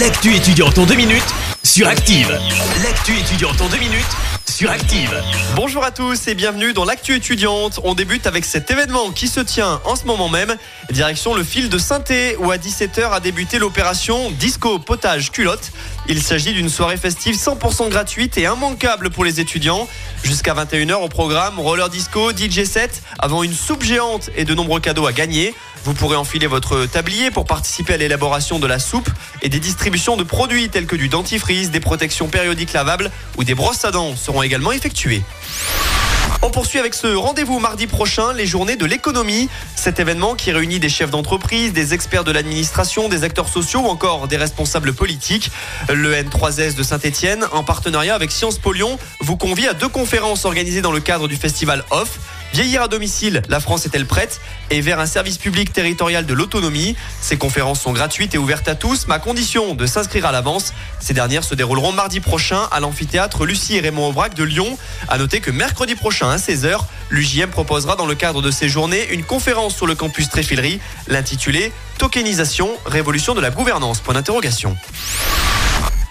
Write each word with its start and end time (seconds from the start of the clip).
L'actu 0.00 0.34
étudiante 0.34 0.76
en 0.78 0.86
deux 0.86 0.96
minutes 0.96 1.22
sur 1.62 1.86
Active. 1.86 2.28
L'actu 2.82 3.16
étudiante 3.16 3.60
en 3.60 3.68
deux 3.68 3.78
minutes 3.78 4.04
sur 4.44 4.68
Active. 4.68 5.22
Bonjour 5.54 5.84
à 5.84 5.92
tous 5.92 6.26
et 6.26 6.34
bienvenue 6.34 6.72
dans 6.72 6.84
l'actu 6.84 7.14
étudiante. 7.14 7.78
On 7.84 7.94
débute 7.94 8.26
avec 8.26 8.44
cet 8.44 8.68
événement 8.72 9.12
qui 9.12 9.28
se 9.28 9.38
tient 9.38 9.80
en 9.84 9.94
ce 9.94 10.04
moment 10.04 10.28
même. 10.28 10.56
Direction 10.90 11.34
le 11.34 11.44
fil 11.44 11.68
de 11.68 11.78
Sainté 11.78 12.36
où 12.40 12.50
à 12.50 12.56
17h 12.56 13.12
a 13.12 13.20
débuté 13.20 13.60
l'opération 13.60 14.32
Disco 14.32 14.80
Potage 14.80 15.30
Culotte. 15.30 15.70
Il 16.08 16.20
s'agit 16.20 16.54
d'une 16.54 16.70
soirée 16.70 16.96
festive 16.96 17.36
100% 17.36 17.88
gratuite 17.88 18.36
et 18.36 18.42
immanquable 18.42 19.10
pour 19.10 19.24
les 19.24 19.38
étudiants. 19.38 19.86
Jusqu'à 20.24 20.54
21h 20.54 20.94
au 20.94 21.08
programme 21.08 21.60
roller 21.60 21.88
disco, 21.88 22.32
DJ 22.32 22.64
set, 22.64 23.02
avant 23.20 23.44
une 23.44 23.54
soupe 23.54 23.84
géante 23.84 24.30
et 24.34 24.44
de 24.44 24.54
nombreux 24.54 24.80
cadeaux 24.80 25.06
à 25.06 25.12
gagner. 25.12 25.54
Vous 25.84 25.92
pourrez 25.92 26.16
enfiler 26.16 26.46
votre 26.46 26.86
tablier 26.86 27.30
pour 27.30 27.44
participer 27.44 27.94
à 27.94 27.96
l'élaboration 27.98 28.58
de 28.58 28.66
la 28.66 28.78
soupe 28.78 29.10
et 29.42 29.50
des 29.50 29.60
distributions 29.60 30.16
de 30.16 30.22
produits 30.22 30.70
tels 30.70 30.86
que 30.86 30.96
du 30.96 31.08
dentifrice, 31.08 31.70
des 31.70 31.80
protections 31.80 32.28
périodiques 32.28 32.72
lavables 32.72 33.10
ou 33.36 33.44
des 33.44 33.54
brosses 33.54 33.84
à 33.84 33.90
dents 33.90 34.16
seront 34.16 34.42
également 34.42 34.72
effectuées. 34.72 35.22
On 36.40 36.50
poursuit 36.50 36.78
avec 36.78 36.94
ce 36.94 37.14
rendez-vous 37.14 37.58
mardi 37.58 37.86
prochain, 37.86 38.32
les 38.32 38.46
journées 38.46 38.76
de 38.76 38.86
l'économie. 38.86 39.50
Cet 39.76 40.00
événement 40.00 40.34
qui 40.34 40.52
réunit 40.52 40.78
des 40.78 40.88
chefs 40.88 41.10
d'entreprise, 41.10 41.74
des 41.74 41.92
experts 41.92 42.24
de 42.24 42.32
l'administration, 42.32 43.10
des 43.10 43.22
acteurs 43.22 43.48
sociaux 43.48 43.80
ou 43.80 43.86
encore 43.86 44.26
des 44.26 44.38
responsables 44.38 44.94
politiques. 44.94 45.50
Le 45.92 46.14
N3S 46.14 46.76
de 46.76 46.82
Saint-Etienne, 46.82 47.46
en 47.52 47.62
partenariat 47.62 48.14
avec 48.14 48.30
Sciences 48.30 48.58
Po 48.58 48.72
Lyon, 48.72 48.98
vous 49.20 49.36
convie 49.36 49.66
à 49.66 49.74
deux 49.74 49.88
conférences 49.88 50.46
organisées 50.46 50.82
dans 50.82 50.92
le 50.92 51.00
cadre 51.00 51.28
du 51.28 51.36
festival 51.36 51.84
OFF. 51.90 52.18
Vieillir 52.54 52.82
à 52.82 52.86
domicile, 52.86 53.42
la 53.48 53.58
France 53.58 53.84
est-elle 53.84 54.06
prête? 54.06 54.40
Et 54.70 54.80
vers 54.80 55.00
un 55.00 55.06
service 55.06 55.38
public 55.38 55.72
territorial 55.72 56.24
de 56.24 56.32
l'autonomie? 56.34 56.94
Ces 57.20 57.36
conférences 57.36 57.80
sont 57.80 57.92
gratuites 57.92 58.32
et 58.36 58.38
ouvertes 58.38 58.68
à 58.68 58.76
tous, 58.76 59.06
mais 59.08 59.14
à 59.14 59.18
condition 59.18 59.74
de 59.74 59.86
s'inscrire 59.86 60.24
à 60.24 60.30
l'avance. 60.30 60.72
Ces 61.00 61.14
dernières 61.14 61.42
se 61.42 61.56
dérouleront 61.56 61.90
mardi 61.90 62.20
prochain 62.20 62.68
à 62.70 62.78
l'amphithéâtre 62.78 63.44
Lucie 63.44 63.74
et 63.74 63.80
Raymond 63.80 64.06
Aubrac 64.10 64.34
de 64.34 64.44
Lyon. 64.44 64.78
À 65.08 65.18
noter 65.18 65.40
que 65.40 65.50
mercredi 65.50 65.96
prochain 65.96 66.30
à 66.30 66.36
16h, 66.36 66.78
l'UJM 67.10 67.50
proposera 67.50 67.96
dans 67.96 68.06
le 68.06 68.14
cadre 68.14 68.40
de 68.40 68.52
ces 68.52 68.68
journées 68.68 69.08
une 69.10 69.24
conférence 69.24 69.74
sur 69.74 69.88
le 69.88 69.96
campus 69.96 70.28
Tréfilerie, 70.28 70.78
l'intitulée 71.08 71.72
Tokenisation, 71.98 72.70
révolution 72.86 73.34
de 73.34 73.40
la 73.40 73.50
gouvernance. 73.50 73.98
Point 73.98 74.14
d'interrogation. 74.14 74.76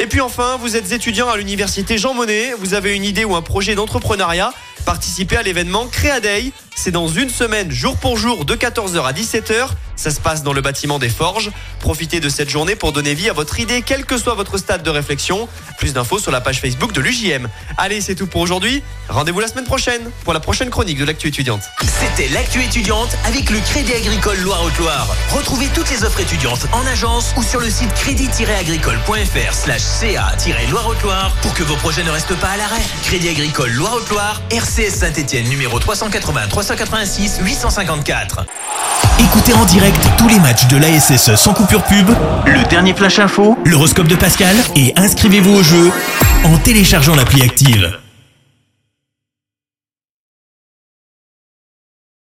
Et 0.00 0.06
puis 0.06 0.20
enfin, 0.20 0.56
vous 0.56 0.74
êtes 0.74 0.90
étudiant 0.90 1.28
à 1.30 1.36
l'université 1.36 1.96
Jean 1.98 2.12
Monnet, 2.12 2.54
vous 2.58 2.74
avez 2.74 2.96
une 2.96 3.04
idée 3.04 3.24
ou 3.24 3.36
un 3.36 3.42
projet 3.42 3.76
d'entrepreneuriat, 3.76 4.52
participez 4.82 5.36
à 5.36 5.42
l'événement 5.42 5.86
Créaday. 5.86 6.52
C'est 6.74 6.90
dans 6.90 7.08
une 7.08 7.30
semaine, 7.30 7.70
jour 7.70 7.96
pour 7.96 8.16
jour, 8.16 8.44
de 8.44 8.54
14h 8.54 9.04
à 9.04 9.12
17h. 9.12 9.68
Ça 9.96 10.10
se 10.10 10.20
passe 10.20 10.42
dans 10.42 10.52
le 10.52 10.60
bâtiment 10.60 10.98
des 10.98 11.08
Forges. 11.08 11.50
Profitez 11.78 12.18
de 12.18 12.28
cette 12.28 12.48
journée 12.48 12.74
pour 12.74 12.92
donner 12.92 13.14
vie 13.14 13.28
à 13.28 13.32
votre 13.32 13.60
idée, 13.60 13.82
quel 13.82 14.04
que 14.04 14.18
soit 14.18 14.34
votre 14.34 14.58
stade 14.58 14.82
de 14.82 14.90
réflexion. 14.90 15.48
Plus 15.78 15.92
d'infos 15.92 16.18
sur 16.18 16.32
la 16.32 16.40
page 16.40 16.60
Facebook 16.60 16.92
de 16.92 17.00
l'UJM. 17.00 17.48
Allez, 17.76 18.00
c'est 18.00 18.14
tout 18.14 18.26
pour 18.26 18.40
aujourd'hui. 18.40 18.82
Rendez-vous 19.08 19.40
la 19.40 19.48
semaine 19.48 19.64
prochaine 19.64 20.02
pour 20.24 20.32
la 20.32 20.40
prochaine 20.40 20.70
chronique 20.70 20.98
de 20.98 21.04
l'actu 21.04 21.28
étudiante. 21.28 21.62
C'était 22.00 22.28
l'actu 22.30 22.62
étudiante 22.62 23.10
avec 23.26 23.50
le 23.50 23.60
Crédit 23.60 23.92
Agricole 23.92 24.38
Loire-Haute-Loire. 24.40 25.14
Retrouvez 25.30 25.68
toutes 25.74 25.90
les 25.90 26.02
offres 26.04 26.20
étudiantes 26.20 26.66
en 26.72 26.84
agence 26.86 27.32
ou 27.36 27.42
sur 27.42 27.60
le 27.60 27.70
site 27.70 27.92
crédit-agricole.fr 27.94 29.54
slash 29.54 29.82
ca-loire-haute-loire 29.82 31.32
pour 31.42 31.54
que 31.54 31.62
vos 31.62 31.76
projets 31.76 32.02
ne 32.02 32.10
restent 32.10 32.36
pas 32.40 32.48
à 32.48 32.56
l'arrêt. 32.56 32.82
Crédit 33.04 33.28
Agricole 33.28 33.70
Loire-Haute-Loire, 33.70 34.40
RCS 34.72 35.00
Saint-Etienne 35.00 35.48
numéro 35.50 35.78
380 35.78 36.46
386 36.48 37.40
854. 37.44 38.46
Écoutez 39.20 39.52
en 39.52 39.64
direct 39.66 40.00
tous 40.16 40.28
les 40.28 40.38
matchs 40.38 40.66
de 40.68 40.78
l'ASSE 40.78 41.34
sans 41.36 41.52
coupure 41.52 41.82
pub, 41.84 42.08
le 42.46 42.68
dernier 42.70 42.94
flash 42.94 43.18
info, 43.18 43.58
l'horoscope 43.66 44.08
de 44.08 44.16
Pascal 44.16 44.56
et 44.76 44.94
inscrivez-vous 44.96 45.58
au 45.58 45.62
jeu 45.62 45.90
en 46.44 46.56
téléchargeant 46.56 47.14
l'appli 47.14 47.42
active. 47.42 48.01